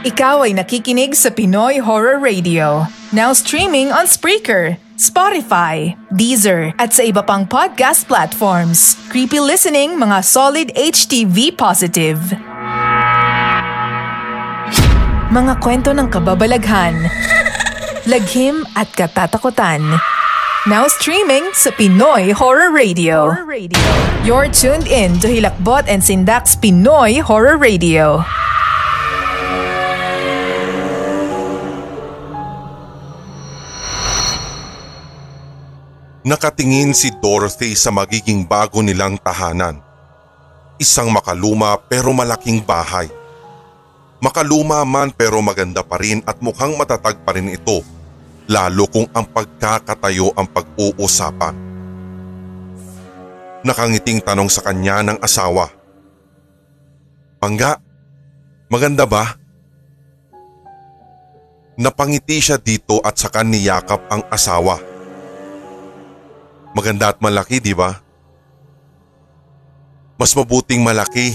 Ikaw 0.00 0.48
ay 0.48 0.56
nakikinig 0.56 1.12
sa 1.12 1.28
Pinoy 1.28 1.76
Horror 1.76 2.16
Radio. 2.24 2.88
Now 3.12 3.36
streaming 3.36 3.92
on 3.92 4.08
Spreaker, 4.08 4.80
Spotify, 4.96 5.92
Deezer, 6.08 6.72
at 6.80 6.96
sa 6.96 7.04
iba 7.04 7.20
pang 7.20 7.44
podcast 7.44 8.08
platforms. 8.08 8.96
Creepy 9.12 9.44
listening, 9.44 10.00
mga 10.00 10.24
solid 10.24 10.72
HTV 10.72 11.52
positive. 11.52 12.16
Mga 15.28 15.60
kwento 15.60 15.92
ng 15.92 16.08
kababalaghan, 16.08 16.96
laghim 18.08 18.64
at 18.80 18.88
katatakutan. 18.96 19.84
Now 20.64 20.88
streaming 20.88 21.52
sa 21.52 21.76
Pinoy 21.76 22.32
Horror 22.32 22.72
Radio. 22.72 23.36
You're 24.24 24.48
tuned 24.48 24.88
in 24.88 25.20
to 25.20 25.28
Hilakbot 25.28 25.92
and 25.92 26.00
Sindak's 26.00 26.56
Pinoy 26.56 27.20
Horror 27.20 27.60
Radio. 27.60 28.24
Nakatingin 36.20 36.92
si 36.92 37.08
Dorothy 37.16 37.72
sa 37.72 37.88
magiging 37.88 38.44
bago 38.44 38.84
nilang 38.84 39.16
tahanan. 39.16 39.80
Isang 40.76 41.08
makaluma 41.08 41.80
pero 41.88 42.12
malaking 42.12 42.60
bahay. 42.60 43.08
Makaluma 44.20 44.84
man 44.84 45.16
pero 45.16 45.40
maganda 45.40 45.80
pa 45.80 45.96
rin 45.96 46.20
at 46.28 46.36
mukhang 46.44 46.76
matatag 46.76 47.24
pa 47.24 47.32
rin 47.32 47.48
ito 47.48 47.80
lalo 48.52 48.84
kung 48.92 49.08
ang 49.16 49.24
pagkakatayo 49.32 50.36
ang 50.36 50.44
pag-uusapan. 50.44 51.56
Nakangiting 53.64 54.20
tanong 54.20 54.52
sa 54.52 54.60
kanya 54.60 55.00
ng 55.00 55.18
asawa. 55.24 55.72
Pangga, 57.40 57.80
maganda 58.68 59.08
ba? 59.08 59.40
Napangiti 61.80 62.44
siya 62.44 62.60
dito 62.60 63.00
at 63.00 63.16
saka 63.16 63.40
niyakap 63.40 64.04
ang 64.12 64.20
asawa. 64.28 64.89
Maganda 66.70 67.10
at 67.10 67.18
malaki, 67.18 67.58
di 67.58 67.74
ba? 67.74 67.98
Mas 70.14 70.30
mabuting 70.36 70.84
malaki 70.84 71.34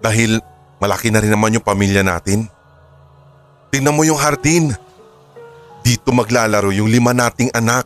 dahil 0.00 0.40
malaki 0.80 1.12
na 1.12 1.20
rin 1.20 1.32
naman 1.32 1.58
yung 1.58 1.66
pamilya 1.66 2.00
natin. 2.00 2.48
Tingnan 3.68 3.92
mo 3.92 4.06
yung 4.08 4.16
hardin. 4.16 4.72
Dito 5.84 6.16
maglalaro 6.16 6.72
yung 6.72 6.88
lima 6.88 7.12
nating 7.12 7.52
anak. 7.52 7.84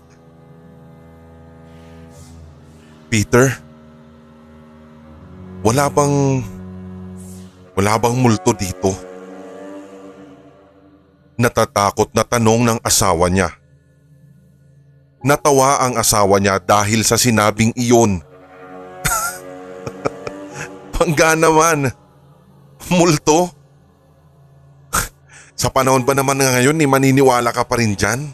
Peter, 3.10 3.50
wala 5.66 5.91
bang 5.91 6.45
wala 7.75 7.99
bang 7.99 8.15
multo 8.15 8.55
dito? 8.55 8.95
Natatakot 11.34 12.15
na 12.15 12.22
tanong 12.22 12.62
ng 12.62 12.78
asawa 12.87 13.27
niya. 13.27 13.57
Natawa 15.22 15.82
ang 15.82 15.98
asawa 15.98 16.38
niya 16.38 16.62
dahil 16.62 17.02
sa 17.02 17.18
sinabing 17.18 17.74
iyon. 17.74 18.22
Pangga 20.94 21.34
naman. 21.34 21.90
Multo? 22.88 23.58
sa 25.58 25.74
panahon 25.74 26.06
ba 26.06 26.14
naman 26.14 26.38
ngayon 26.38 26.78
ni 26.78 26.86
maniniwala 26.86 27.50
ka 27.50 27.66
pa 27.66 27.82
rin 27.82 27.98
dyan? 27.98 28.30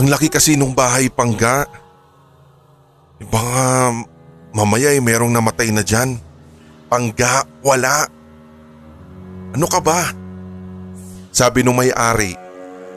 Ang 0.00 0.08
laki 0.08 0.32
kasi 0.32 0.56
nung 0.56 0.72
bahay 0.72 1.12
pangga. 1.12 1.68
Baka 3.20 3.92
mamaya 4.56 4.96
ay 4.96 5.00
merong 5.04 5.32
namatay 5.32 5.68
na 5.72 5.84
dyan. 5.84 6.16
Pangga, 6.88 7.44
wala. 7.60 8.08
Ano 9.52 9.68
ka 9.68 9.80
ba? 9.80 10.08
Sabi 11.32 11.60
nung 11.60 11.76
may-ari, 11.76 12.36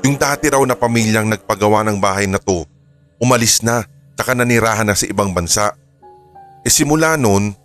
yung 0.03 0.15
dati 0.15 0.47
raw 0.47 0.63
na 0.63 0.75
pamilyang 0.75 1.27
nagpagawa 1.27 1.83
ng 1.87 1.97
bahay 1.99 2.25
na 2.27 2.39
to, 2.39 2.63
umalis 3.19 3.59
na 3.59 3.83
tsaka 4.15 4.35
nanirahan 4.35 4.87
na 4.87 4.95
sa 4.95 5.07
ibang 5.07 5.31
bansa. 5.35 5.75
E 6.63 6.69
simula 6.71 7.19
noon, 7.19 7.55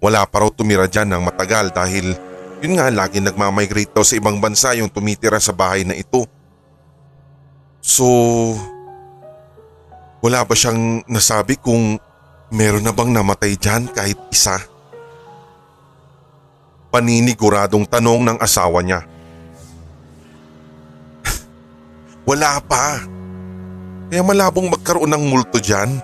wala 0.00 0.24
pa 0.24 0.44
raw 0.44 0.50
tumira 0.52 0.88
dyan 0.88 1.12
ng 1.12 1.22
matagal 1.24 1.72
dahil 1.72 2.16
yun 2.60 2.76
nga 2.76 2.92
lagi 2.92 3.20
nagmamigrate 3.20 3.92
daw 3.92 4.04
sa 4.04 4.16
ibang 4.16 4.36
bansa 4.40 4.76
yung 4.76 4.92
tumitira 4.92 5.40
sa 5.40 5.56
bahay 5.56 5.84
na 5.84 5.96
ito. 5.96 6.28
So, 7.80 8.04
wala 10.20 10.44
ba 10.44 10.52
siyang 10.52 11.00
nasabi 11.08 11.56
kung 11.56 11.96
meron 12.52 12.84
na 12.84 12.92
bang 12.92 13.12
namatay 13.12 13.56
dyan 13.56 13.88
kahit 13.88 14.20
isa? 14.28 14.60
Paniniguradong 16.92 17.88
tanong 17.88 18.20
ng 18.28 18.38
asawa 18.44 18.84
niya. 18.84 19.08
Wala 22.30 22.62
pa. 22.62 23.02
Kaya 24.06 24.22
malabong 24.22 24.70
magkaroon 24.70 25.10
ng 25.10 25.24
multo 25.26 25.58
dyan. 25.58 25.98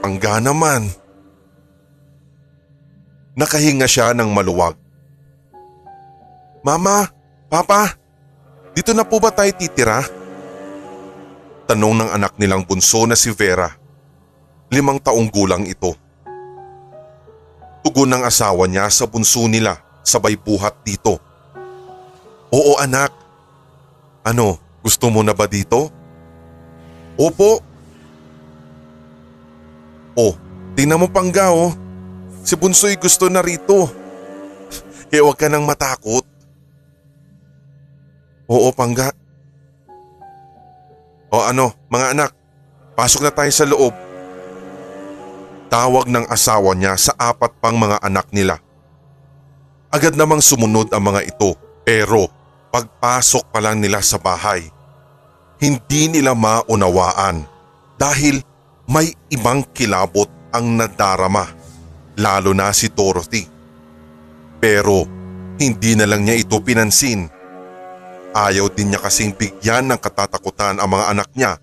Pangga 0.00 0.40
naman. 0.40 0.88
Nakahinga 3.36 3.84
siya 3.84 4.16
ng 4.16 4.32
maluwag. 4.32 4.80
Mama, 6.64 7.12
Papa, 7.52 7.92
dito 8.72 8.96
na 8.96 9.04
po 9.04 9.20
ba 9.20 9.28
tayo 9.28 9.52
titira? 9.52 10.00
Tanong 11.68 12.00
ng 12.00 12.10
anak 12.16 12.40
nilang 12.40 12.64
bunso 12.64 13.04
na 13.04 13.12
si 13.12 13.28
Vera. 13.28 13.68
Limang 14.72 15.04
taong 15.04 15.28
gulang 15.28 15.68
ito. 15.68 15.92
Tugon 17.84 18.08
ng 18.08 18.24
asawa 18.24 18.64
niya 18.64 18.88
sa 18.88 19.04
bunso 19.04 19.44
nila 19.44 19.84
sabay 20.00 20.32
buhat 20.32 20.80
dito. 20.80 21.20
Oo 22.56 22.80
anak. 22.80 23.12
Ano, 24.24 24.69
gusto 24.80 25.12
mo 25.12 25.20
na 25.20 25.36
ba 25.36 25.44
dito? 25.44 25.92
Opo. 27.20 27.60
Oh, 30.16 30.34
tingnan 30.72 31.04
mo 31.04 31.08
pangga 31.08 31.52
oh. 31.52 31.72
Si 32.40 32.56
Bunsoy 32.56 32.96
gusto 32.96 33.28
na 33.28 33.44
rito. 33.44 33.92
Kaya 35.12 35.22
huwag 35.24 35.36
ka 35.36 35.52
nang 35.52 35.68
matakot. 35.68 36.24
Oo 38.50 38.68
pangga. 38.72 39.12
O 41.30 41.38
ano, 41.46 41.70
mga 41.86 42.06
anak, 42.16 42.30
pasok 42.98 43.28
na 43.28 43.30
tayo 43.30 43.52
sa 43.54 43.68
loob. 43.68 43.94
Tawag 45.70 46.10
ng 46.10 46.26
asawa 46.26 46.74
niya 46.74 46.98
sa 46.98 47.14
apat 47.14 47.54
pang 47.62 47.78
mga 47.78 48.02
anak 48.02 48.26
nila. 48.34 48.58
Agad 49.94 50.18
namang 50.18 50.42
sumunod 50.42 50.90
ang 50.90 51.02
mga 51.06 51.30
ito 51.30 51.54
pero 51.86 52.26
pagpasok 52.70 53.50
pa 53.50 53.58
lang 53.58 53.82
nila 53.82 54.00
sa 54.00 54.16
bahay, 54.16 54.66
hindi 55.60 56.08
nila 56.08 56.32
maunawaan 56.32 57.44
dahil 57.98 58.40
may 58.88 59.12
ibang 59.30 59.66
kilabot 59.70 60.26
ang 60.50 60.78
nadarama 60.78 61.46
lalo 62.18 62.50
na 62.56 62.72
si 62.74 62.90
Dorothy. 62.90 63.46
Pero 64.58 65.06
hindi 65.60 65.94
na 65.94 66.08
lang 66.08 66.24
niya 66.24 66.40
ito 66.40 66.56
pinansin. 66.58 67.28
Ayaw 68.30 68.70
din 68.72 68.94
niya 68.94 69.02
kasing 69.02 69.34
bigyan 69.34 69.90
ng 69.90 70.00
katatakutan 70.00 70.78
ang 70.78 70.90
mga 70.90 71.06
anak 71.10 71.28
niya 71.34 71.58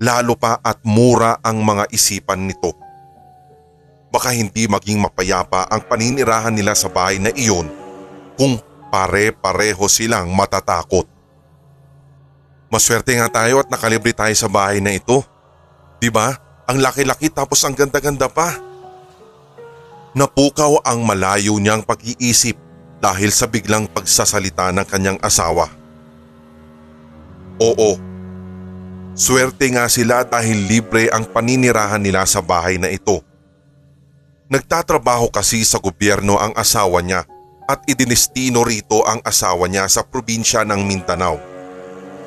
lalo 0.00 0.34
pa 0.34 0.58
at 0.64 0.80
mura 0.82 1.38
ang 1.44 1.60
mga 1.62 1.86
isipan 1.92 2.48
nito. 2.48 2.72
baka 4.10 4.34
hindi 4.34 4.66
maging 4.66 4.98
mapayapa 4.98 5.70
ang 5.70 5.86
paninirahan 5.86 6.50
nila 6.50 6.74
sa 6.74 6.90
bahay 6.90 7.22
na 7.22 7.30
iyon 7.30 7.70
kung 8.34 8.58
pare-pareho 8.90 9.86
silang 9.86 10.28
matatakot. 10.34 11.06
Maswerte 12.70 13.14
nga 13.18 13.30
tayo 13.30 13.62
at 13.62 13.70
nakalibre 13.70 14.14
tayo 14.14 14.34
sa 14.34 14.50
bahay 14.50 14.82
na 14.82 14.94
ito. 14.94 15.22
ba? 16.10 16.38
Ang 16.70 16.82
laki-laki 16.82 17.30
tapos 17.30 17.62
ang 17.66 17.74
ganda-ganda 17.74 18.30
pa. 18.30 18.54
Napukaw 20.14 20.82
ang 20.82 21.02
malayo 21.02 21.58
niyang 21.58 21.86
pag-iisip 21.86 22.58
dahil 23.02 23.30
sa 23.30 23.46
biglang 23.46 23.90
pagsasalita 23.90 24.70
ng 24.74 24.86
kanyang 24.86 25.18
asawa. 25.22 25.70
Oo, 27.58 27.98
swerte 29.18 29.66
nga 29.74 29.86
sila 29.90 30.22
dahil 30.22 30.66
libre 30.66 31.10
ang 31.10 31.26
paninirahan 31.26 32.00
nila 32.00 32.22
sa 32.26 32.38
bahay 32.38 32.78
na 32.78 32.90
ito. 32.90 33.22
Nagtatrabaho 34.50 35.30
kasi 35.30 35.62
sa 35.62 35.78
gobyerno 35.78 36.38
ang 36.38 36.54
asawa 36.58 37.02
niya 37.02 37.22
at 37.70 37.86
idinestino 37.86 38.66
rito 38.66 39.06
ang 39.06 39.22
asawa 39.22 39.70
niya 39.70 39.86
sa 39.86 40.02
probinsya 40.02 40.66
ng 40.66 40.82
Mindanao. 40.82 41.38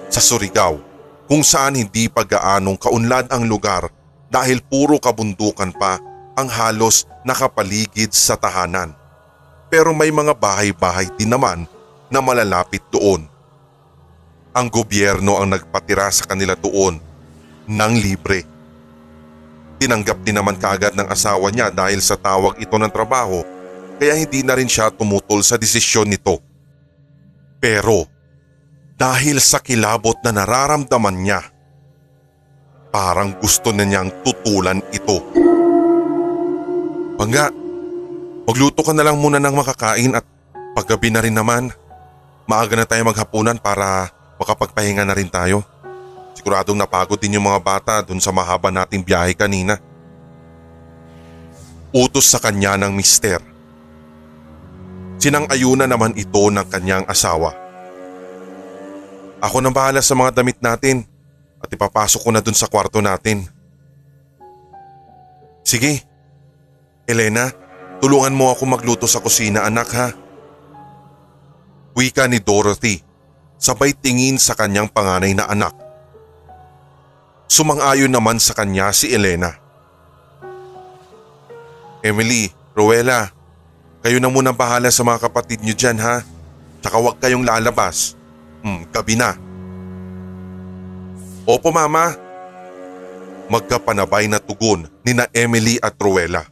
Sa 0.08 0.24
Surigao, 0.24 0.80
kung 1.28 1.44
saan 1.44 1.76
hindi 1.76 2.08
pa 2.08 2.24
gaanong 2.24 2.80
kaunlad 2.80 3.28
ang 3.28 3.44
lugar 3.44 3.92
dahil 4.32 4.64
puro 4.64 4.96
kabundukan 5.04 5.76
pa 5.76 6.00
ang 6.40 6.48
halos 6.48 7.04
nakapaligid 7.28 8.16
sa 8.16 8.40
tahanan. 8.40 8.96
Pero 9.68 9.92
may 9.92 10.16
mga 10.16 10.32
bahay-bahay 10.32 11.12
din 11.20 11.36
naman 11.36 11.68
na 12.08 12.24
malalapit 12.24 12.82
doon. 12.88 13.28
Ang 14.54 14.68
gobyerno 14.72 15.44
ang 15.44 15.52
nagpatira 15.52 16.08
sa 16.14 16.24
kanila 16.24 16.56
doon 16.56 17.02
ng 17.68 17.94
libre. 18.00 18.46
Tinanggap 19.82 20.24
din 20.24 20.38
naman 20.40 20.56
kaagad 20.56 20.94
ng 20.96 21.10
asawa 21.10 21.52
niya 21.52 21.74
dahil 21.74 22.00
sa 22.00 22.16
tawag 22.16 22.62
ito 22.62 22.78
ng 22.78 22.94
trabaho 22.94 23.53
kaya 24.04 24.20
hindi 24.20 24.44
na 24.44 24.60
rin 24.60 24.68
siya 24.68 24.92
tumutol 24.92 25.40
sa 25.48 25.56
desisyon 25.56 26.12
nito. 26.12 26.44
Pero 27.64 28.04
dahil 29.00 29.40
sa 29.40 29.64
kilabot 29.64 30.20
na 30.28 30.36
nararamdaman 30.36 31.24
niya, 31.24 31.40
parang 32.92 33.32
gusto 33.40 33.72
na 33.72 33.88
niyang 33.88 34.12
tutulan 34.28 34.84
ito. 34.92 35.24
Pangga, 37.16 37.48
magluto 38.44 38.84
ka 38.84 38.92
na 38.92 39.08
lang 39.08 39.16
muna 39.24 39.40
ng 39.40 39.56
makakain 39.56 40.20
at 40.20 40.28
paggabi 40.76 41.08
na 41.08 41.24
rin 41.24 41.40
naman, 41.40 41.72
maaga 42.44 42.76
na 42.76 42.84
tayo 42.84 43.08
maghapunan 43.08 43.56
para 43.56 44.12
makapagpahinga 44.36 45.08
na 45.08 45.16
rin 45.16 45.32
tayo. 45.32 45.64
Siguradong 46.36 46.76
napagod 46.76 47.24
din 47.24 47.40
yung 47.40 47.48
mga 47.48 47.64
bata 47.64 47.96
dun 48.04 48.20
sa 48.20 48.36
mahaba 48.36 48.68
nating 48.68 49.00
biyahe 49.00 49.32
kanina. 49.32 49.80
Utos 51.96 52.28
sa 52.28 52.44
kanya 52.44 52.76
ng 52.76 52.92
mister. 52.92 53.53
Sinang-ayuna 55.24 55.88
naman 55.88 56.20
ito 56.20 56.52
ng 56.52 56.68
kanyang 56.68 57.08
asawa. 57.08 57.56
Ako 59.40 59.64
nang 59.64 59.72
bahala 59.72 60.04
sa 60.04 60.20
mga 60.20 60.44
damit 60.44 60.60
natin 60.60 61.08
at 61.64 61.72
ipapasok 61.72 62.28
ko 62.28 62.30
na 62.36 62.44
dun 62.44 62.52
sa 62.52 62.68
kwarto 62.68 63.00
natin. 63.00 63.48
Sige, 65.64 66.04
Elena, 67.08 67.56
tulungan 68.04 68.36
mo 68.36 68.52
ako 68.52 68.68
magluto 68.68 69.08
sa 69.08 69.24
kusina 69.24 69.64
anak 69.64 69.90
ha. 69.96 70.12
Wika 71.96 72.28
ni 72.28 72.44
Dorothy, 72.44 73.00
sabay 73.56 73.96
tingin 73.96 74.36
sa 74.36 74.60
kanyang 74.60 74.92
panganay 74.92 75.32
na 75.32 75.48
anak. 75.48 75.72
Sumang-ayon 77.48 78.12
naman 78.12 78.44
sa 78.44 78.52
kanya 78.60 78.92
si 78.92 79.08
Elena. 79.08 79.56
Emily, 82.04 82.52
Rowella, 82.76 83.32
kayo 84.04 84.20
na 84.20 84.28
muna 84.28 84.52
bahala 84.52 84.92
sa 84.92 85.02
mga 85.08 85.32
kapatid 85.32 85.64
niyo 85.64 85.80
dyan 85.80 85.96
ha. 86.04 86.20
Tsaka 86.84 87.00
huwag 87.00 87.16
kayong 87.24 87.48
lalabas. 87.48 88.20
Hmm, 88.60 88.84
gabi 88.92 89.16
na. 89.16 89.40
Opo 91.48 91.72
mama. 91.72 92.12
Magkapanabay 93.48 94.28
na 94.28 94.44
tugon 94.44 94.92
ni 95.08 95.16
na 95.16 95.24
Emily 95.32 95.80
at 95.80 95.96
Rowella. 95.96 96.44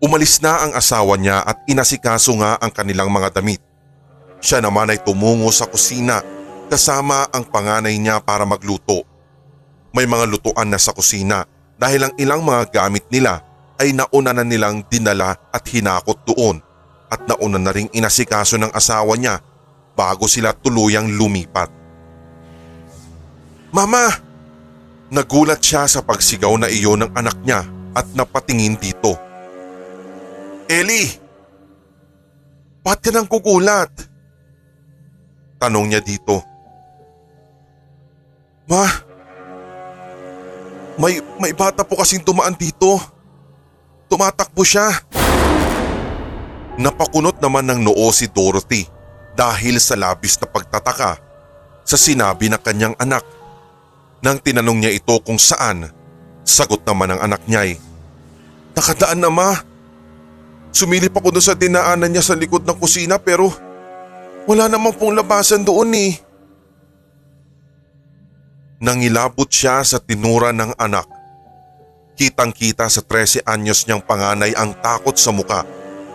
Umalis 0.00 0.40
na 0.40 0.64
ang 0.64 0.72
asawa 0.72 1.20
niya 1.20 1.44
at 1.44 1.60
inasikaso 1.68 2.32
nga 2.40 2.56
ang 2.56 2.72
kanilang 2.72 3.12
mga 3.12 3.36
damit. 3.36 3.60
Siya 4.40 4.64
naman 4.64 4.88
ay 4.88 5.04
tumungo 5.04 5.52
sa 5.52 5.68
kusina 5.68 6.24
kasama 6.72 7.28
ang 7.28 7.44
panganay 7.44 8.00
niya 8.00 8.24
para 8.24 8.48
magluto. 8.48 9.04
May 9.92 10.08
mga 10.08 10.24
lutuan 10.32 10.72
na 10.72 10.80
sa 10.80 10.96
kusina 10.96 11.44
dahil 11.76 12.08
ang 12.08 12.14
ilang 12.16 12.40
mga 12.40 12.72
gamit 12.72 13.04
nila 13.12 13.44
ay 13.80 13.96
nauna 13.96 14.36
na 14.36 14.44
nilang 14.44 14.84
dinala 14.92 15.32
at 15.48 15.64
hinakot 15.72 16.20
doon 16.28 16.60
at 17.08 17.24
nauna 17.24 17.56
na 17.56 17.72
ring 17.72 17.88
inasikaso 17.96 18.60
ng 18.60 18.70
asawa 18.76 19.16
niya 19.16 19.40
bago 19.96 20.28
sila 20.28 20.52
tuluyang 20.52 21.08
lumipat. 21.16 21.72
Mama! 23.72 24.28
Nagulat 25.10 25.58
siya 25.58 25.90
sa 25.90 26.06
pagsigaw 26.06 26.54
na 26.54 26.70
iyon 26.70 27.02
ng 27.02 27.12
anak 27.18 27.34
niya 27.42 27.66
at 27.96 28.06
napatingin 28.14 28.78
dito. 28.78 29.18
Ellie! 30.70 31.10
Ba't 32.86 33.02
ka 33.02 33.10
nang 33.10 33.26
kukulat? 33.26 33.90
Tanong 35.58 35.90
niya 35.90 35.98
dito. 36.00 36.40
Ma, 38.70 38.86
may, 40.94 41.18
may 41.42 41.52
bata 41.52 41.82
po 41.82 41.98
kasing 41.98 42.22
dumaan 42.22 42.54
dito. 42.54 43.02
Tumatakbo 44.10 44.66
siya. 44.66 44.90
Napakunot 46.74 47.38
naman 47.38 47.70
ng 47.70 47.86
noo 47.86 48.10
si 48.10 48.26
Dorothy 48.26 48.90
dahil 49.38 49.78
sa 49.78 49.94
labis 49.94 50.34
na 50.42 50.50
pagtataka 50.50 51.22
sa 51.86 51.96
sinabi 51.96 52.50
ng 52.50 52.58
kanyang 52.58 52.98
anak. 52.98 53.22
Nang 54.20 54.42
tinanong 54.42 54.82
niya 54.82 54.92
ito 54.92 55.14
kung 55.22 55.38
saan, 55.38 55.88
sagot 56.42 56.82
naman 56.82 57.14
ng 57.14 57.20
anak 57.22 57.42
niya 57.46 57.70
ay, 57.70 57.72
Nakadaan 58.74 59.20
na 59.20 59.30
ma. 59.30 59.50
Sumilip 60.70 61.10
ako 61.14 61.34
doon 61.34 61.46
sa 61.46 61.58
dinaanan 61.58 62.10
niya 62.10 62.22
sa 62.22 62.38
likod 62.38 62.62
ng 62.62 62.78
kusina 62.78 63.18
pero 63.18 63.50
wala 64.46 64.70
namang 64.70 64.94
pong 64.94 65.18
labasan 65.18 65.66
doon 65.66 65.90
eh. 65.98 66.14
Nangilabot 68.80 69.50
siya 69.50 69.82
sa 69.84 69.98
tinura 69.98 70.54
ng 70.54 70.78
anak. 70.78 71.19
Kitang 72.20 72.52
kita 72.52 72.84
sa 72.92 73.00
13 73.00 73.48
anyos 73.48 73.88
niyang 73.88 74.04
panganay 74.04 74.52
ang 74.52 74.76
takot 74.76 75.16
sa 75.16 75.32
muka 75.32 75.64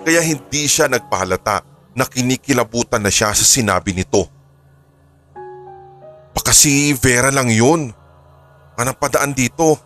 kaya 0.06 0.22
hindi 0.22 0.70
siya 0.70 0.86
nagpahalata 0.86 1.66
na 1.98 2.06
kinikilabutan 2.06 3.02
na 3.02 3.10
siya 3.10 3.34
sa 3.34 3.42
sinabi 3.42 3.98
nito. 3.98 4.30
Baka 6.30 6.54
si 6.54 6.94
Vera 6.94 7.34
lang 7.34 7.50
yun. 7.50 7.90
Anong 8.78 9.02
padaan 9.02 9.34
dito? 9.34 9.82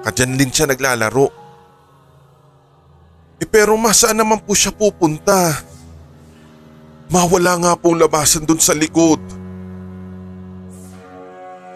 Kadyan 0.00 0.40
din 0.40 0.48
siya 0.48 0.72
naglalaro. 0.72 1.28
Eh 3.36 3.44
pero 3.44 3.76
ma 3.76 3.92
saan 3.92 4.16
naman 4.16 4.40
po 4.40 4.56
siya 4.56 4.72
pupunta? 4.72 5.52
Mawala 7.12 7.60
nga 7.60 7.72
pong 7.76 8.00
labasan 8.00 8.48
dun 8.48 8.56
sa 8.56 8.72
likod. 8.72 9.20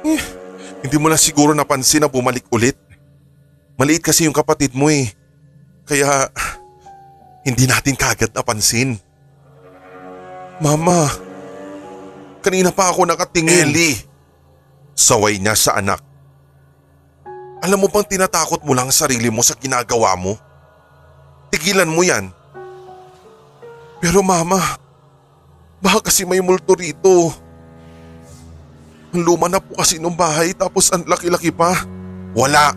Eh, 0.01 0.23
hindi 0.81 0.97
mo 0.97 1.13
na 1.13 1.21
siguro 1.21 1.53
napansin 1.53 2.01
na 2.01 2.09
bumalik 2.09 2.49
ulit. 2.49 2.89
Maliit 3.81 4.05
kasi 4.05 4.29
yung 4.29 4.37
kapatid 4.37 4.77
mo 4.77 4.93
eh. 4.93 5.09
Kaya 5.89 6.29
hindi 7.49 7.65
natin 7.65 7.97
kagad 7.97 8.29
napansin. 8.37 9.01
Mama, 10.61 11.09
kanina 12.45 12.69
pa 12.69 12.93
ako 12.93 13.09
nakatingin. 13.09 13.73
Ellie! 13.73 13.97
Saway 14.93 15.41
niya 15.41 15.57
sa 15.57 15.81
anak. 15.81 16.05
Alam 17.65 17.81
mo 17.81 17.89
bang 17.89 18.05
tinatakot 18.05 18.61
mo 18.69 18.77
lang 18.77 18.93
sarili 18.93 19.33
mo 19.33 19.41
sa 19.41 19.57
ginagawa 19.57 20.13
mo? 20.13 20.37
Tigilan 21.49 21.89
mo 21.89 22.05
yan. 22.05 22.29
Pero 24.05 24.21
mama, 24.21 24.61
baka 25.81 26.13
kasi 26.13 26.29
may 26.29 26.45
multo 26.45 26.77
rito. 26.77 27.33
Ang 29.17 29.25
luma 29.25 29.49
na 29.49 29.57
po 29.57 29.73
kasi 29.81 29.97
nung 29.97 30.13
bahay 30.13 30.53
tapos 30.53 30.93
ang 30.93 31.09
laki-laki 31.09 31.49
pa. 31.49 31.73
Wala. 32.37 32.77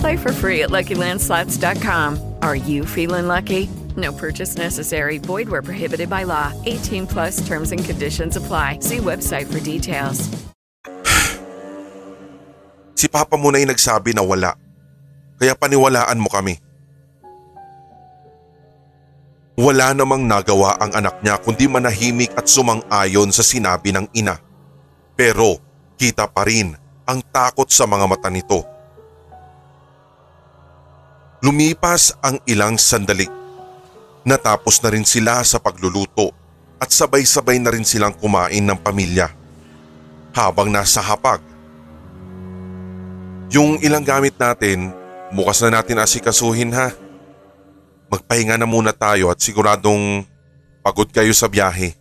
Play 0.00 0.16
for 0.16 0.32
free 0.32 0.62
at 0.62 0.70
LuckyLandSlots.com. 0.70 2.38
Are 2.42 2.56
you 2.56 2.84
feeling 2.84 3.28
lucky? 3.28 3.68
No 3.96 4.10
purchase 4.10 4.58
necessary. 4.58 5.18
Void 5.18 5.48
were 5.48 5.62
prohibited 5.62 6.10
by 6.10 6.24
law. 6.26 6.52
18 6.66 7.06
plus 7.06 7.46
terms 7.46 7.70
and 7.70 7.84
conditions 7.84 8.36
apply. 8.36 8.78
See 8.82 8.98
website 8.98 9.46
for 9.46 9.60
details. 9.60 10.28
Si 12.94 13.10
Papa 13.10 13.36
mo 13.36 13.52
na 13.52 13.60
yung 13.60 13.68
nagsabi 13.68 14.16
na 14.16 14.24
wala. 14.24 14.56
Kaya 15.36 15.52
paniwalaan 15.52 16.16
mo 16.16 16.30
kami. 16.32 16.56
Wala 19.60 19.92
namang 19.92 20.24
nagawa 20.24 20.78
ang 20.80 20.94
anak 20.94 21.20
niya 21.20 21.36
kundi 21.36 21.68
manahimik 21.68 22.32
at 22.32 22.48
sumang-ayon 22.48 23.28
sa 23.28 23.44
sinabi 23.44 23.92
ng 23.92 24.08
ina. 24.16 24.40
Pero 25.14 25.60
kita 26.00 26.26
pa 26.26 26.48
rin 26.48 26.72
ang 27.04 27.20
takot 27.28 27.68
sa 27.68 27.84
mga 27.84 28.08
mata 28.08 28.32
nito. 28.32 28.73
Lumipas 31.44 32.16
ang 32.24 32.40
ilang 32.48 32.80
sandali. 32.80 33.28
Natapos 34.24 34.80
na 34.80 34.88
rin 34.88 35.04
sila 35.04 35.44
sa 35.44 35.60
pagluluto 35.60 36.32
at 36.80 36.88
sabay-sabay 36.88 37.60
na 37.60 37.68
rin 37.68 37.84
silang 37.84 38.16
kumain 38.16 38.64
ng 38.64 38.80
pamilya. 38.80 39.28
Habang 40.32 40.72
nasa 40.72 41.04
hapag. 41.04 41.44
Yung 43.52 43.76
ilang 43.84 44.00
gamit 44.00 44.40
natin, 44.40 44.88
bukas 45.36 45.60
na 45.60 45.84
natin 45.84 46.00
asikasuhin 46.00 46.72
ha. 46.72 46.96
Magpahinga 48.08 48.56
na 48.56 48.64
muna 48.64 48.96
tayo 48.96 49.28
at 49.28 49.36
siguradong 49.36 50.24
pagod 50.80 51.12
kayo 51.12 51.36
sa 51.36 51.44
biyahe. 51.44 51.92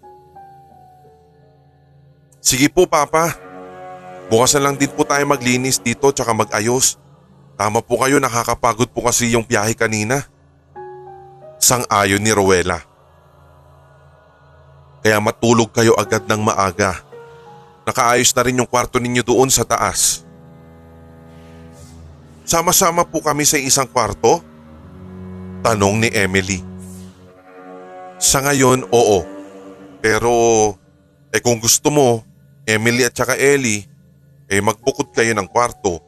Sige 2.40 2.72
po 2.72 2.88
Papa. 2.88 3.36
Bukas 4.32 4.56
na 4.56 4.72
lang 4.72 4.80
din 4.80 4.88
po 4.88 5.04
tayo 5.04 5.28
maglinis 5.28 5.84
dito 5.84 6.16
tsaka 6.16 6.32
mag-ayos. 6.32 6.96
Tama 7.54 7.86
po 7.86 8.02
kayo 8.02 8.18
nakakapagod 8.18 8.90
po 8.90 9.06
kasi 9.06 9.30
yung 9.34 9.46
biyahe 9.46 9.78
kanina. 9.78 10.26
Sang-ayon 11.62 12.20
ni 12.20 12.34
Rowella. 12.34 12.82
Kaya 15.06 15.22
matulog 15.22 15.70
kayo 15.70 15.94
agad 15.96 16.26
ng 16.26 16.42
maaga. 16.42 17.04
Nakaayos 17.84 18.32
na 18.34 18.44
rin 18.48 18.60
yung 18.60 18.68
kwarto 18.68 18.98
ninyo 18.98 19.22
doon 19.22 19.52
sa 19.52 19.68
taas. 19.68 20.24
Sama-sama 22.44 23.08
po 23.08 23.24
kami 23.24 23.48
sa 23.48 23.60
isang 23.60 23.88
kwarto? 23.88 24.44
Tanong 25.64 26.04
ni 26.04 26.10
Emily. 26.12 26.60
Sa 28.20 28.44
ngayon, 28.44 28.88
oo. 28.92 29.20
Pero, 30.04 30.32
eh 31.32 31.40
kung 31.40 31.60
gusto 31.60 31.88
mo, 31.88 32.24
Emily 32.68 33.08
at 33.08 33.16
saka 33.16 33.36
Ellie, 33.36 33.88
eh 34.48 34.60
magbukod 34.60 35.12
kayo 35.16 35.32
ng 35.36 35.48
kwarto. 35.48 36.00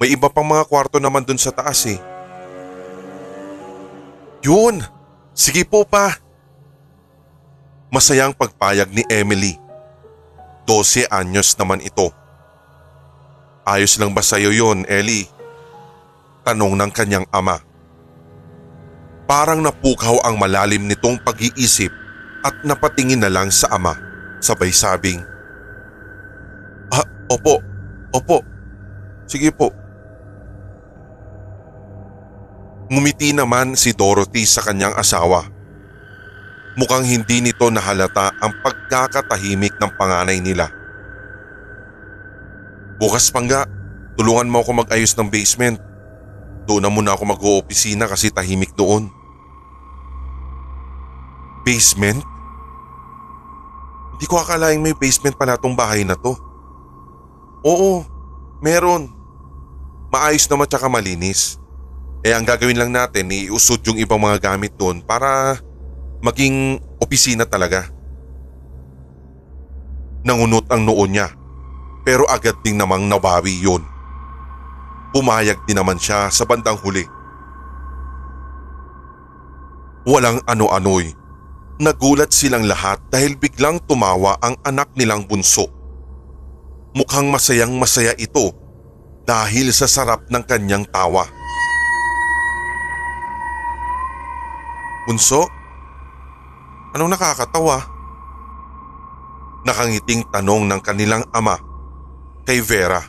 May 0.00 0.16
iba 0.16 0.32
pang 0.32 0.48
mga 0.48 0.64
kwarto 0.64 0.96
naman 0.96 1.20
dun 1.20 1.36
sa 1.36 1.52
taas 1.52 1.84
eh. 1.84 2.00
Yun! 4.40 4.80
Sige 5.36 5.68
po 5.68 5.84
pa! 5.84 6.16
Masayang 7.92 8.32
pagpayag 8.32 8.88
ni 8.88 9.04
Emily. 9.12 9.60
12 10.64 11.04
anyos 11.12 11.52
naman 11.60 11.84
ito. 11.84 12.08
Ayos 13.68 14.00
lang 14.00 14.16
ba 14.16 14.24
sa'yo 14.24 14.56
yun, 14.56 14.88
Ellie? 14.88 15.28
Tanong 16.48 16.80
ng 16.80 16.90
kanyang 16.96 17.28
ama. 17.28 17.60
Parang 19.28 19.60
napukaw 19.60 20.24
ang 20.24 20.40
malalim 20.40 20.88
nitong 20.88 21.20
pag-iisip 21.20 21.92
at 22.40 22.56
napatingin 22.64 23.20
na 23.20 23.28
lang 23.28 23.52
sa 23.52 23.68
ama. 23.76 23.94
Sabay 24.40 24.72
sabing, 24.72 25.20
Ah, 26.90 27.06
opo, 27.30 27.62
opo. 28.10 28.42
Sige 29.28 29.52
po. 29.54 29.79
Ngumiti 32.90 33.30
naman 33.30 33.78
si 33.78 33.94
Dorothy 33.94 34.42
sa 34.42 34.66
kanyang 34.66 34.98
asawa. 34.98 35.46
Mukhang 36.74 37.06
hindi 37.06 37.38
nito 37.38 37.70
nahalata 37.70 38.34
ang 38.42 38.50
pagkakatahimik 38.66 39.78
ng 39.78 39.94
panganay 39.94 40.42
nila. 40.42 40.74
Bukas 42.98 43.30
pangga, 43.30 43.62
tulungan 44.18 44.50
mo 44.50 44.58
ako 44.58 44.82
mag-ayos 44.82 45.14
ng 45.14 45.30
basement. 45.30 45.78
Doon 46.66 46.82
na 46.82 46.90
muna 46.90 47.14
ako 47.14 47.30
mag-oopisina 47.30 48.10
kasi 48.10 48.26
tahimik 48.26 48.74
doon. 48.74 49.06
Basement? 51.62 52.26
Hindi 54.18 54.26
ko 54.26 54.42
akalaing 54.42 54.82
may 54.82 54.98
basement 54.98 55.38
pala 55.38 55.54
tong 55.54 55.78
bahay 55.78 56.02
na 56.02 56.18
to. 56.18 56.34
Oo, 57.62 58.02
meron. 58.58 59.14
Maayos 60.10 60.50
naman 60.50 60.66
tsaka 60.66 60.90
malinis. 60.90 61.59
Eh 62.20 62.36
ang 62.36 62.44
gagawin 62.44 62.76
lang 62.76 62.92
natin, 62.92 63.32
iusod 63.32 63.80
yung 63.88 63.96
ibang 63.96 64.20
mga 64.20 64.52
gamit 64.52 64.76
doon 64.76 65.00
para 65.00 65.56
maging 66.20 66.76
opisina 67.00 67.48
talaga. 67.48 67.88
Nangunot 70.20 70.68
ang 70.68 70.84
noon 70.84 71.16
niya 71.16 71.32
pero 72.04 72.28
agad 72.28 72.60
ding 72.60 72.76
namang 72.76 73.08
nabawi 73.08 73.56
yun. 73.60 73.80
Pumayag 75.16 75.64
din 75.64 75.80
naman 75.80 75.96
siya 75.96 76.28
sa 76.28 76.44
bandang 76.44 76.76
huli. 76.80 77.08
Walang 80.04 80.44
ano-ano'y. 80.44 81.16
Nagulat 81.80 82.36
silang 82.36 82.68
lahat 82.68 83.00
dahil 83.08 83.40
biglang 83.40 83.80
tumawa 83.88 84.36
ang 84.44 84.60
anak 84.68 84.92
nilang 84.92 85.24
bunso. 85.24 85.72
Mukhang 86.92 87.32
masayang 87.32 87.72
masaya 87.80 88.12
ito 88.20 88.52
dahil 89.24 89.72
sa 89.72 89.88
sarap 89.88 90.28
ng 90.28 90.44
kanyang 90.44 90.84
tawa. 90.92 91.39
Bunso? 95.10 95.42
Anong 96.94 97.10
nakakatawa? 97.10 97.82
Nakangiting 99.66 100.22
tanong 100.30 100.70
ng 100.70 100.78
kanilang 100.78 101.26
ama 101.34 101.58
kay 102.46 102.62
Vera. 102.62 103.02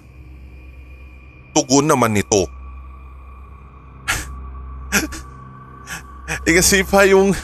Tugon 1.54 1.86
naman 1.86 2.18
nito. 2.18 2.50
eh 6.50 6.54
kasi 6.58 6.82
pa 6.82 7.06
yung, 7.06 7.38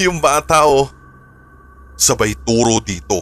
yung 0.00 0.16
bata 0.16 0.64
oh. 0.64 0.88
Sabay 1.92 2.32
turo 2.48 2.80
dito. 2.80 3.20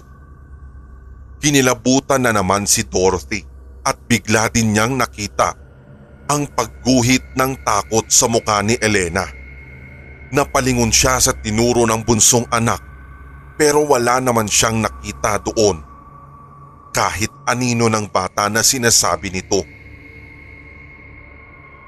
Kinilabutan 1.43 2.23
na 2.23 2.31
naman 2.31 2.71
si 2.71 2.87
Dorothy 2.87 3.43
at 3.83 3.99
bigla 4.07 4.47
din 4.55 4.79
niyang 4.79 4.95
nakita 4.95 5.59
ang 6.31 6.47
pagguhit 6.55 7.35
ng 7.35 7.67
takot 7.67 8.07
sa 8.07 8.31
mukha 8.31 8.63
ni 8.63 8.79
Elena. 8.79 9.27
Napalingon 10.37 10.93
siya 10.93 11.17
sa 11.17 11.33
tinuro 11.33 11.89
ng 11.89 12.05
bunsong 12.05 12.45
anak 12.53 12.85
pero 13.57 13.89
wala 13.89 14.21
naman 14.21 14.45
siyang 14.45 14.85
nakita 14.85 15.41
doon. 15.41 15.81
Kahit 16.93 17.33
anino 17.49 17.89
ng 17.89 18.13
bata 18.13 18.53
na 18.53 18.61
sinasabi 18.61 19.33
nito. 19.33 19.65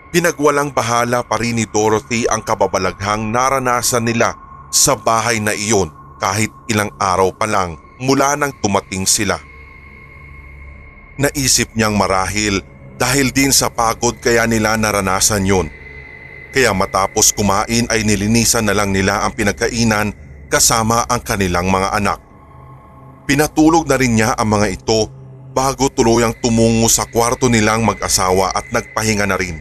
Pinagwalang 0.08 0.72
bahala 0.72 1.20
pa 1.20 1.36
rin 1.36 1.60
ni 1.60 1.68
Dorothy 1.68 2.24
ang 2.24 2.40
kababalaghang 2.40 3.28
naranasan 3.28 4.08
nila 4.08 4.32
sa 4.72 4.96
bahay 4.96 5.36
na 5.44 5.52
iyon 5.52 5.92
kahit 6.16 6.48
ilang 6.72 6.88
araw 6.96 7.28
pa 7.36 7.44
lang 7.44 7.76
mula 8.00 8.32
nang 8.32 8.56
tumating 8.64 9.04
sila. 9.04 9.36
Naisip 11.20 11.76
niyang 11.76 12.00
marahil 12.00 12.64
dahil 12.96 13.28
din 13.28 13.52
sa 13.52 13.68
pagod 13.68 14.16
kaya 14.16 14.48
nila 14.48 14.80
naranasan 14.80 15.44
yun. 15.44 15.68
Kaya 16.48 16.72
matapos 16.72 17.36
kumain 17.36 17.84
ay 17.92 18.04
nilinisan 18.08 18.64
na 18.64 18.72
lang 18.72 18.92
nila 18.92 19.24
ang 19.24 19.36
pinagkainan 19.36 20.16
kasama 20.48 21.04
ang 21.04 21.20
kanilang 21.20 21.68
mga 21.68 21.92
anak. 21.92 22.20
Pinatulog 23.28 23.84
na 23.84 24.00
rin 24.00 24.16
niya 24.16 24.32
ang 24.32 24.56
mga 24.56 24.72
ito 24.72 25.12
bago 25.52 25.92
tuluyang 25.92 26.32
tumungo 26.40 26.88
sa 26.88 27.04
kwarto 27.04 27.52
nilang 27.52 27.84
mag-asawa 27.84 28.56
at 28.56 28.72
nagpahinga 28.72 29.28
na 29.28 29.36
rin. 29.36 29.60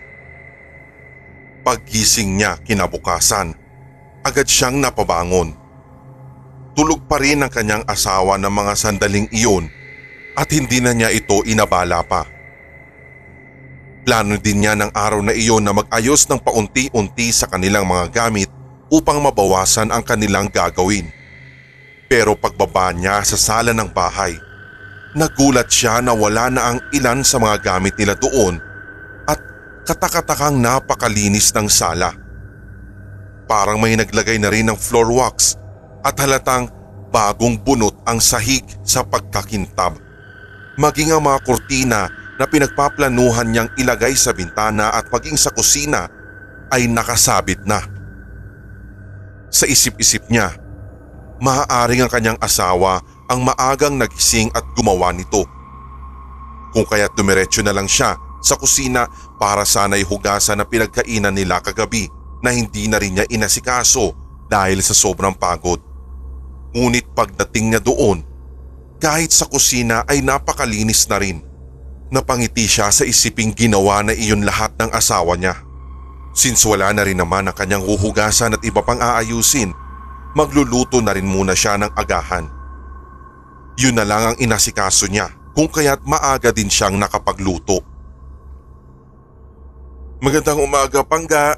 Paggising 1.67 2.39
niya 2.39 2.63
kinabukasan, 2.63 3.51
agad 4.23 4.47
siyang 4.47 4.79
napabangon. 4.79 5.51
Tulog 6.79 7.03
pa 7.11 7.19
rin 7.19 7.43
ang 7.43 7.51
kanyang 7.51 7.83
asawa 7.83 8.39
ng 8.39 8.53
mga 8.53 8.73
sandaling 8.79 9.27
iyon 9.35 9.67
at 10.37 10.47
hindi 10.53 10.79
na 10.79 10.95
niya 10.95 11.11
ito 11.11 11.43
inabala 11.43 12.05
pa. 12.07 12.36
Plano 14.07 14.39
din 14.39 14.63
niya 14.63 14.71
ng 14.79 14.95
araw 14.95 15.19
na 15.19 15.35
iyon 15.35 15.67
na 15.67 15.75
mag-ayos 15.75 16.31
ng 16.31 16.39
paunti-unti 16.39 17.27
sa 17.35 17.43
kanilang 17.51 17.83
mga 17.83 18.07
gamit 18.15 18.47
upang 18.87 19.19
mabawasan 19.19 19.91
ang 19.91 19.99
kanilang 19.99 20.47
gagawin. 20.47 21.11
Pero 22.07 22.39
pagbaba 22.39 22.95
niya 22.95 23.19
sa 23.27 23.35
sala 23.35 23.75
ng 23.75 23.91
bahay, 23.91 24.31
nagulat 25.11 25.67
siya 25.67 25.99
na 25.99 26.15
wala 26.15 26.47
na 26.47 26.71
ang 26.71 26.79
ilan 26.95 27.19
sa 27.19 27.35
mga 27.35 27.59
gamit 27.59 27.99
nila 27.99 28.15
doon 28.15 28.63
at 29.27 29.43
katakatakang 29.83 30.55
napakalinis 30.55 31.51
ng 31.51 31.67
sala. 31.67 32.15
Parang 33.43 33.75
may 33.75 33.99
naglagay 33.99 34.39
na 34.39 34.47
rin 34.47 34.71
ng 34.71 34.79
floor 34.79 35.11
wax 35.11 35.59
at 36.07 36.15
halatang 36.15 36.71
bagong 37.11 37.59
bunot 37.59 37.99
ang 38.07 38.23
sahig 38.23 38.63
sa 38.87 39.03
pagkakintab. 39.03 39.99
Maging 40.79 41.11
ang 41.11 41.27
mga 41.27 41.43
kurtina 41.43 42.07
na 42.37 42.45
pinagpaplanuhan 42.45 43.49
niyang 43.49 43.69
ilagay 43.81 44.13
sa 44.13 44.33
bintana 44.33 44.93
at 44.93 45.09
maging 45.09 45.37
sa 45.37 45.49
kusina 45.49 46.05
ay 46.69 46.85
nakasabit 46.85 47.65
na. 47.65 47.81
Sa 49.49 49.65
isip-isip 49.65 50.29
niya, 50.29 50.53
maaaring 51.41 52.05
ang 52.05 52.11
kanyang 52.11 52.39
asawa 52.41 53.01
ang 53.27 53.43
maagang 53.43 53.99
nagising 53.99 54.47
at 54.55 54.63
gumawa 54.77 55.11
nito. 55.11 55.43
Kung 56.71 56.85
kaya't 56.87 57.15
dumiretso 57.15 57.59
na 57.63 57.75
lang 57.75 57.89
siya 57.89 58.15
sa 58.39 58.55
kusina 58.55 59.07
para 59.41 59.65
sana'y 59.67 60.05
hugasan 60.05 60.61
na 60.61 60.65
pinagkainan 60.67 61.35
nila 61.35 61.59
kagabi 61.59 62.07
na 62.43 62.53
hindi 62.53 62.85
na 62.87 63.01
rin 63.01 63.17
niya 63.17 63.25
inasikaso 63.27 64.13
dahil 64.47 64.79
sa 64.79 64.93
sobrang 64.95 65.35
pagod. 65.35 65.81
Ngunit 66.75 67.11
pagdating 67.15 67.73
niya 67.73 67.81
doon, 67.81 68.21
kahit 69.01 69.33
sa 69.33 69.49
kusina 69.49 70.05
ay 70.05 70.21
napakalinis 70.21 71.07
na 71.09 71.17
rin. 71.17 71.46
Napangiti 72.07 72.63
siya 72.63 72.87
sa 72.87 73.03
isiping 73.03 73.51
ginawa 73.51 73.99
na 73.99 74.15
iyon 74.15 74.47
lahat 74.47 74.71
ng 74.79 74.95
asawa 74.95 75.35
niya. 75.35 75.59
Since 76.31 76.63
wala 76.63 76.95
na 76.95 77.03
rin 77.03 77.19
naman 77.19 77.49
ang 77.49 77.55
kanyang 77.57 77.83
huhugasan 77.83 78.55
at 78.55 78.63
iba 78.63 78.79
pang 78.79 79.01
aayusin, 79.01 79.75
magluluto 80.31 81.03
na 81.03 81.11
rin 81.11 81.27
muna 81.27 81.51
siya 81.51 81.75
ng 81.75 81.91
agahan. 81.97 82.47
Yun 83.75 83.97
na 83.99 84.07
lang 84.07 84.23
ang 84.23 84.37
inasikaso 84.39 85.11
niya 85.11 85.27
kung 85.57 85.67
kaya't 85.67 86.05
maaga 86.07 86.53
din 86.53 86.71
siyang 86.71 86.95
nakapagluto. 86.95 87.83
Magandang 90.17 90.63
umaga, 90.63 91.05
Pangga. 91.05 91.57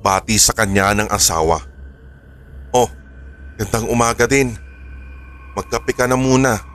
Bati 0.00 0.36
sa 0.40 0.56
kanya 0.56 0.96
ng 0.96 1.08
asawa. 1.12 1.60
Oh, 2.72 2.88
gandang 3.60 3.90
umaga 3.92 4.24
din. 4.24 4.56
Magkape 5.52 5.92
ka 5.92 6.08
na 6.08 6.16
muna. 6.16 6.71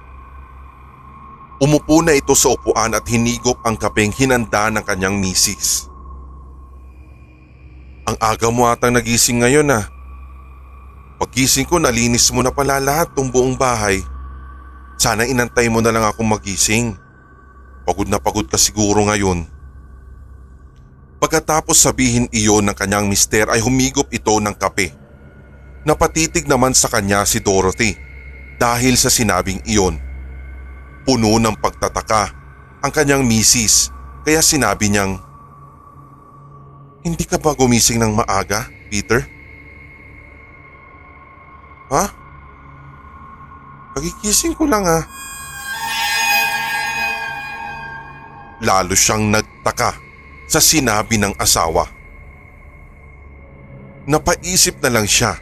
Umupo 1.58 2.06
na 2.06 2.14
ito 2.14 2.38
sa 2.38 2.54
upuan 2.54 2.94
at 2.94 3.02
hinigop 3.10 3.58
ang 3.66 3.74
kapeng 3.74 4.14
hinanda 4.14 4.70
ng 4.70 4.86
kanyang 4.86 5.18
misis. 5.18 5.90
Ang 8.06 8.14
aga 8.22 8.54
mo 8.54 8.70
atang 8.70 8.94
nagising 8.94 9.42
ngayon 9.42 9.74
ah. 9.74 9.90
Paggising 11.18 11.66
ko 11.66 11.82
nalinis 11.82 12.30
mo 12.30 12.46
na 12.46 12.54
pala 12.54 12.78
lahat 12.78 13.10
ng 13.18 13.34
buong 13.34 13.58
bahay. 13.58 14.06
Sana 15.02 15.26
inantay 15.26 15.66
mo 15.66 15.82
na 15.82 15.90
lang 15.90 16.06
akong 16.06 16.30
magising. 16.30 16.94
Pagod 17.90 18.06
na 18.06 18.22
pagod 18.22 18.46
ka 18.46 18.56
siguro 18.56 19.02
ngayon. 19.10 19.50
Pagkatapos 21.18 21.82
sabihin 21.82 22.30
iyon 22.30 22.70
ng 22.70 22.78
kanyang 22.78 23.10
mister 23.10 23.50
ay 23.50 23.66
humigop 23.66 24.06
ito 24.14 24.38
ng 24.38 24.54
kape. 24.54 24.94
Napatitig 25.90 26.46
naman 26.46 26.78
sa 26.78 26.86
kanya 26.86 27.26
si 27.26 27.42
Dorothy 27.42 27.98
dahil 28.62 28.94
sa 28.94 29.10
sinabing 29.10 29.60
iyon. 29.66 30.07
Puno 31.08 31.40
ng 31.40 31.56
pagtataka 31.56 32.36
ang 32.84 32.92
kanyang 32.92 33.24
misis 33.24 33.96
kaya 34.28 34.44
sinabi 34.44 34.92
niyang, 34.92 35.24
Hindi 37.00 37.24
ka 37.24 37.40
ba 37.40 37.56
gumising 37.56 37.96
ng 37.96 38.20
maaga, 38.20 38.68
Peter? 38.92 39.24
Ha? 41.88 42.12
Pagigising 43.96 44.52
ko 44.52 44.68
lang 44.68 44.84
ah. 44.84 45.08
Lalo 48.60 48.92
siyang 48.92 49.32
nagtaka 49.32 49.96
sa 50.52 50.60
sinabi 50.60 51.16
ng 51.24 51.40
asawa. 51.40 51.88
Napaisip 54.12 54.84
na 54.84 54.92
lang 54.92 55.08
siya 55.08 55.40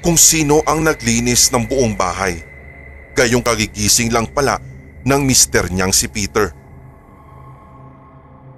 kung 0.00 0.16
sino 0.16 0.64
ang 0.64 0.80
naglinis 0.80 1.52
ng 1.52 1.68
buong 1.68 1.92
bahay. 1.92 2.40
Gayong 3.12 3.44
kagigising 3.44 4.08
lang 4.08 4.24
pala 4.32 4.56
ng 5.06 5.22
mister 5.22 5.70
niyang 5.70 5.94
si 5.94 6.10
Peter. 6.10 6.50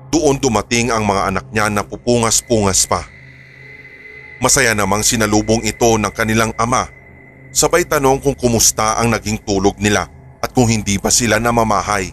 Doon 0.08 0.40
dumating 0.40 0.88
ang 0.88 1.04
mga 1.04 1.22
anak 1.28 1.46
niya 1.52 1.68
na 1.68 1.84
pupungas-pungas 1.84 2.88
pa. 2.88 3.04
Masaya 4.40 4.72
namang 4.72 5.04
sinalubong 5.04 5.61
ito 5.68 6.00
ng 6.00 6.08
kanilang 6.08 6.56
ama. 6.56 6.88
Sabay 7.52 7.84
tanong 7.84 8.24
kung 8.24 8.32
kumusta 8.32 8.96
ang 8.96 9.12
naging 9.12 9.37
tulog 9.44 9.76
nila 9.76 10.08
at 10.40 10.48
kung 10.56 10.64
hindi 10.64 10.96
pa 10.96 11.12
sila 11.12 11.37
namamahay. 11.37 12.08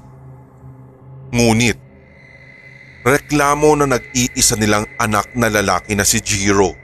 Ngunit, 1.32 1.80
reklamo 3.08 3.80
na 3.80 3.88
nag-iisa 3.88 4.60
nilang 4.60 4.84
anak 5.00 5.32
na 5.32 5.48
lalaki 5.48 5.95
na 5.95 6.04
si 6.04 6.19
Jiro. 6.19 6.76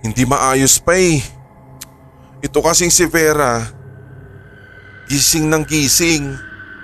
Hindi 0.00 0.22
maayos 0.24 0.80
pa 0.80 0.96
eh. 0.96 1.20
Ito 2.40 2.62
kasing 2.62 2.94
si 2.94 3.04
Vera. 3.10 3.75
Gising 5.06 5.46
ng 5.46 5.62
gising. 5.62 6.34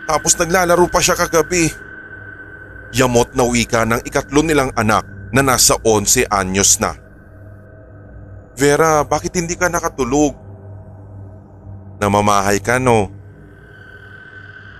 Tapos 0.06 0.38
naglalaro 0.38 0.86
pa 0.86 1.02
siya 1.02 1.18
kagabi. 1.18 1.70
Yamot 2.94 3.34
na 3.34 3.46
wika 3.46 3.82
ng 3.88 4.02
ikatlo 4.06 4.44
nilang 4.44 4.70
anak 4.78 5.06
na 5.32 5.40
nasa 5.40 5.74
11 5.80 6.28
anyos 6.28 6.76
na. 6.78 6.92
Vera, 8.52 9.00
bakit 9.02 9.32
hindi 9.34 9.56
ka 9.56 9.72
nakatulog? 9.72 10.36
Namamahay 11.98 12.60
ka 12.60 12.76
no? 12.76 13.08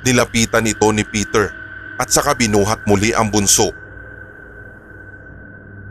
Nilapitan 0.05 0.69
ito 0.69 0.91
ni 0.93 1.07
Peter 1.07 1.49
at 1.97 2.11
saka 2.11 2.37
binuhat 2.37 2.85
muli 2.85 3.17
ang 3.17 3.33
bunso. 3.33 3.71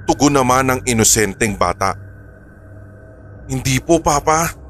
Tugon 0.06 0.36
naman 0.36 0.68
ng 0.68 0.82
inosenteng 0.86 1.56
bata. 1.56 1.96
Hindi 3.48 3.80
po 3.80 3.98
papa. 4.04 4.61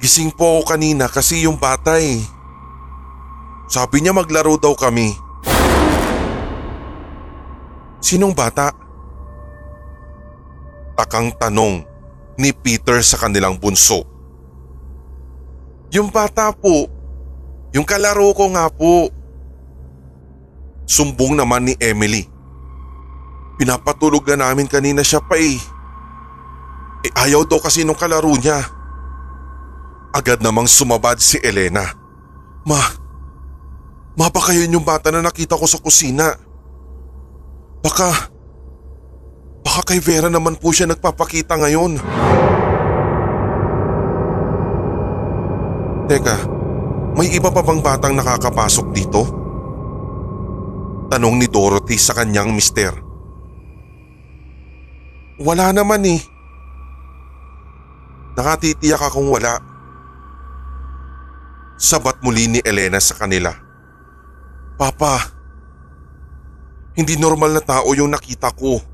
Gising 0.00 0.32
po 0.32 0.56
ako 0.64 0.72
kanina 0.72 1.12
kasi 1.12 1.44
yung 1.44 1.60
bata 1.60 2.00
eh. 2.00 2.24
Sabi 3.68 4.00
niya 4.00 4.16
maglaro 4.16 4.56
daw 4.56 4.72
kami. 4.72 5.12
Sinong 8.00 8.32
bata? 8.32 8.72
Takang 10.96 11.36
tanong 11.36 11.84
ni 12.40 12.48
Peter 12.56 12.96
sa 13.04 13.20
kanilang 13.20 13.60
bunso. 13.60 14.08
Yung 15.92 16.08
bata 16.08 16.48
po. 16.56 16.88
Yung 17.76 17.84
kalaro 17.84 18.32
ko 18.32 18.48
nga 18.56 18.72
po. 18.72 19.12
Sumbong 20.88 21.36
naman 21.36 21.68
ni 21.68 21.76
Emily. 21.76 22.24
Pinapatulog 23.60 24.24
na 24.32 24.48
namin 24.48 24.64
kanina 24.64 25.04
siya 25.04 25.20
pa 25.20 25.36
eh. 25.36 25.60
Eh 27.04 27.12
ayaw 27.12 27.44
daw 27.44 27.60
kasi 27.60 27.84
nung 27.84 28.00
kalaro 28.00 28.32
niya. 28.32 28.79
Agad 30.10 30.42
namang 30.42 30.66
sumabad 30.66 31.22
si 31.22 31.38
Elena. 31.38 31.86
Ma, 32.66 32.82
ma 34.18 34.26
baka 34.26 34.50
yun 34.50 34.74
yung 34.74 34.86
bata 34.86 35.14
na 35.14 35.22
nakita 35.22 35.54
ko 35.54 35.70
sa 35.70 35.78
kusina. 35.78 36.34
Baka, 37.78 38.10
baka 39.62 39.80
kay 39.86 40.02
Vera 40.02 40.26
naman 40.26 40.58
po 40.58 40.74
siya 40.74 40.90
nagpapakita 40.90 41.54
ngayon. 41.62 42.02
Teka, 46.10 46.36
may 47.14 47.30
iba 47.30 47.54
pa 47.54 47.62
bang 47.62 47.78
batang 47.78 48.18
nakakapasok 48.18 48.86
dito? 48.90 49.22
Tanong 51.06 51.38
ni 51.38 51.46
Dorothy 51.46 51.94
sa 51.94 52.18
kanyang 52.18 52.50
mister. 52.50 52.90
Wala 55.38 55.70
naman 55.70 56.02
eh. 56.02 56.20
Nakatitiyak 58.34 59.06
akong 59.06 59.30
wala. 59.30 59.69
Sabat 61.80 62.20
muli 62.20 62.44
ni 62.44 62.60
Elena 62.60 63.00
sa 63.00 63.16
kanila. 63.16 63.56
Papa, 64.76 65.32
hindi 66.92 67.16
normal 67.16 67.56
na 67.56 67.64
tao 67.64 67.96
yung 67.96 68.12
nakita 68.12 68.52
ko. 68.52 68.84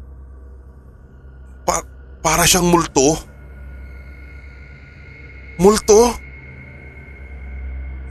Pa 1.66 1.82
para 2.22 2.46
siyang 2.46 2.70
multo. 2.70 3.18
Multo? 5.58 6.14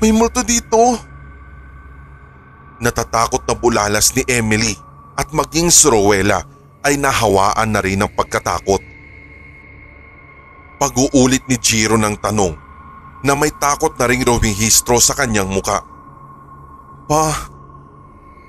May 0.03 0.11
multo 0.11 0.43
dito. 0.43 0.99
Natatakot 2.83 3.47
na 3.47 3.55
bulalas 3.55 4.11
ni 4.11 4.27
Emily 4.27 4.75
at 5.15 5.31
maging 5.31 5.71
si 5.71 5.87
Rowella 5.87 6.43
ay 6.83 6.99
nahawaan 6.99 7.71
na 7.71 7.79
rin 7.79 8.03
ng 8.03 8.11
pagkatakot. 8.11 8.83
Pag-uulit 10.83 11.47
ni 11.47 11.55
Jiro 11.63 11.95
ng 11.95 12.19
tanong 12.19 12.64
na 13.25 13.33
may 13.33 13.49
takot 13.49 13.89
na 13.97 14.05
ring 14.05 14.21
rumihistro 14.21 15.01
sa 15.01 15.17
kanyang 15.17 15.49
muka. 15.49 15.81
Pa, 17.09 17.49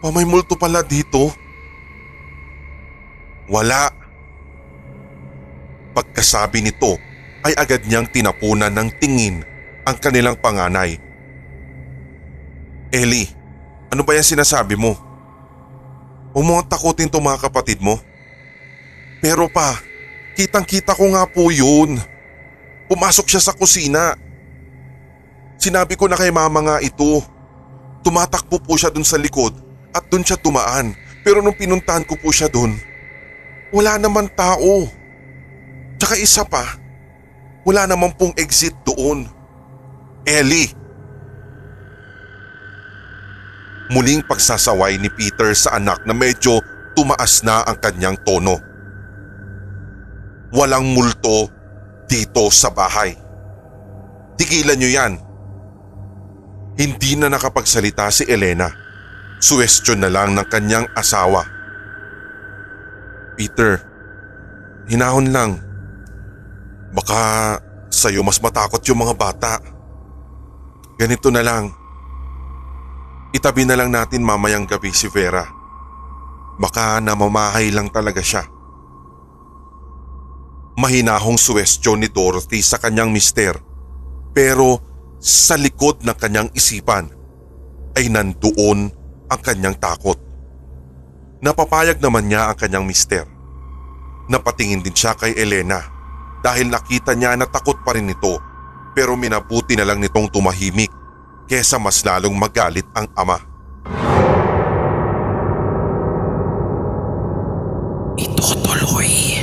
pa 0.05 0.09
may 0.13 0.29
multo 0.29 0.53
pala 0.53 0.85
dito. 0.85 1.33
Wala. 3.49 3.89
Pagkasabi 5.97 6.61
nito 6.61 7.01
ay 7.41 7.57
agad 7.57 7.89
niyang 7.89 8.05
tinapunan 8.13 8.69
ng 8.69 8.93
tingin 9.01 9.41
ang 9.89 9.97
kanilang 9.97 10.37
panganay. 10.37 11.01
Ellie, 12.93 13.33
ano 13.89 14.05
ba 14.05 14.13
yan 14.13 14.29
sinasabi 14.29 14.77
mo? 14.77 14.93
Huwag 16.37 16.45
mo 16.45 16.53
ang 16.61 16.69
takutin 16.69 17.09
to 17.09 17.17
mga 17.17 17.49
kapatid 17.49 17.81
mo. 17.81 17.97
Pero 19.25 19.49
pa, 19.49 19.81
kitang 20.37 20.69
kita 20.69 20.93
ko 20.93 21.09
nga 21.17 21.25
po 21.25 21.49
yun. 21.49 21.97
Pumasok 22.93 23.25
siya 23.25 23.41
sa 23.41 23.57
kusina. 23.57 24.26
Sinabi 25.57 25.97
ko 25.97 26.07
na 26.07 26.17
kay 26.21 26.31
mama 26.31 26.61
nga 26.63 26.77
ito. 26.85 27.25
Tumatakbo 28.05 28.63
po 28.63 28.79
siya 28.79 28.93
dun 28.93 29.03
sa 29.03 29.19
likod 29.19 29.57
at 29.91 30.07
dun 30.13 30.23
siya 30.23 30.39
tumaan. 30.39 30.95
Pero 31.27 31.43
nung 31.43 31.57
pinuntahan 31.57 32.07
ko 32.07 32.15
po 32.15 32.31
siya 32.31 32.47
dun, 32.47 32.77
wala 33.75 33.99
naman 33.99 34.31
tao. 34.31 34.87
Tsaka 35.99 36.15
isa 36.21 36.47
pa, 36.47 36.63
wala 37.67 37.89
naman 37.89 38.15
pong 38.15 38.31
exit 38.39 38.77
doon. 38.87 39.27
Ellie. 40.23 40.71
Muling 43.91 44.23
pagsasaway 44.27 44.99
ni 44.99 45.11
Peter 45.11 45.51
sa 45.55 45.79
anak 45.79 46.03
na 46.07 46.15
medyo 46.15 46.63
tumaas 46.95 47.43
na 47.43 47.67
ang 47.67 47.79
kanyang 47.79 48.19
tono. 48.23 48.59
Walang 50.55 50.95
multo 50.95 51.51
dito 52.07 52.51
sa 52.55 52.71
bahay. 52.71 53.19
Tigilan 54.39 54.79
niyo 54.79 54.91
yan. 54.95 55.26
Hindi 56.77 57.17
na 57.17 57.33
nakapagsalita 57.33 58.13
si 58.13 58.29
Elena. 58.29 58.69
Suwestyon 59.41 60.05
na 60.05 60.13
lang 60.13 60.37
ng 60.37 60.47
kanyang 60.49 60.85
asawa. 60.93 61.45
Peter, 63.37 63.81
hinahon 64.89 65.33
lang. 65.33 65.61
Baka 66.93 67.57
sa'yo 67.89 68.21
mas 68.21 68.41
matakot 68.41 68.81
yung 68.89 69.05
mga 69.05 69.17
bata. 69.17 69.53
Ganito 70.97 71.29
na 71.33 71.45
lang. 71.45 71.73
Itabi 73.33 73.69
na 73.69 73.77
lang 73.77 73.93
natin 73.93 74.25
mamayang 74.25 74.65
gabi 74.65 74.93
si 74.93 75.09
Vera. 75.13 75.45
Baka 76.57 77.05
namamahay 77.05 77.69
lang 77.69 77.93
talaga 77.93 78.25
siya. 78.25 78.49
Mahinahong 80.77 81.37
suwestyon 81.41 82.05
ni 82.05 82.09
Dorothy 82.09 82.61
sa 82.65 82.81
kanyang 82.81 83.13
mister. 83.13 83.57
Pero 84.33 84.81
sa 85.27 85.59
likod 85.59 86.07
ng 86.07 86.15
kanyang 86.15 86.47
isipan 86.55 87.11
ay 87.99 88.07
nandoon 88.07 88.95
ang 89.27 89.41
kanyang 89.43 89.75
takot. 89.75 90.15
Napapayag 91.43 91.99
naman 91.99 92.31
niya 92.31 92.55
ang 92.55 92.55
kanyang 92.55 92.87
mister. 92.87 93.27
Napatingin 94.31 94.87
din 94.87 94.95
siya 94.95 95.19
kay 95.19 95.35
Elena 95.35 95.83
dahil 96.47 96.71
nakita 96.71 97.19
niya 97.19 97.35
na 97.35 97.51
takot 97.51 97.75
pa 97.83 97.99
rin 97.99 98.07
ito 98.07 98.39
pero 98.95 99.19
minabuti 99.19 99.75
na 99.75 99.83
lang 99.83 99.99
nitong 99.99 100.31
tumahimik 100.31 100.95
kesa 101.51 101.83
mas 101.83 102.07
lalong 102.07 102.39
magalit 102.39 102.87
ang 102.95 103.11
ama. 103.19 103.43
Ito 108.15 108.47
tuloy. 108.63 109.43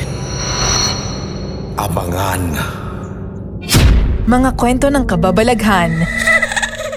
Abangan. 1.76 2.44
Mga 4.24 4.56
kwento 4.56 4.88
ng 4.88 5.04
kababalaghan, 5.04 6.00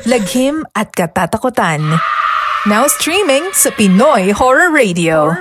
laghim 0.07 0.63
at 0.79 0.95
katatakutan. 0.95 1.83
Now 2.71 2.87
streaming 2.87 3.51
sa 3.51 3.75
Pinoy 3.75 4.31
Horror 4.31 4.71
Radio. 4.71 5.35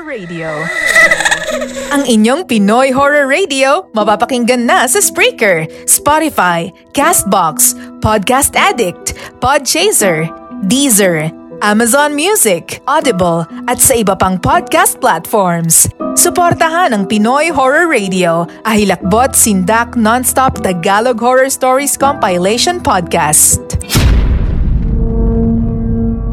Ang 1.94 2.04
inyong 2.10 2.50
Pinoy 2.50 2.90
Horror 2.90 3.30
Radio 3.30 3.86
mapapakinggan 3.94 4.66
na 4.66 4.90
sa 4.90 4.98
Spreaker, 4.98 5.70
Spotify, 5.86 6.74
Castbox, 6.98 7.78
Podcast 8.02 8.58
Addict, 8.58 9.14
Podchaser, 9.38 10.26
Deezer, 10.66 11.30
Amazon 11.66 12.14
Music, 12.14 12.78
Audible 12.86 13.42
at 13.66 13.82
sa 13.82 13.98
iba 13.98 14.14
pang 14.14 14.38
podcast 14.38 15.02
platforms. 15.02 15.90
Suportahan 16.14 16.94
ang 16.94 17.10
Pinoy 17.10 17.50
Horror 17.50 17.90
Radio, 17.90 18.46
ahilakbot 18.70 19.34
sindak 19.34 19.98
non-stop 19.98 20.62
Tagalog 20.62 21.18
Horror 21.18 21.50
Stories 21.50 21.98
Compilation 21.98 22.78
Podcast. 22.78 23.82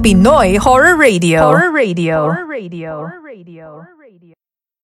Pinoy 0.04 0.60
Horror 0.60 1.00
Radio. 1.00 1.48
Horror 1.48 1.72
Radio. 1.72 2.28
Horror 2.28 2.44
Radio. 2.52 2.92
Horror 3.00 3.24
Radio. 3.24 3.91